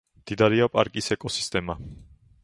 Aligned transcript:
მდიდარია 0.19 0.67
პარკის 0.77 1.09
ეკოსისტემა. 1.17 1.77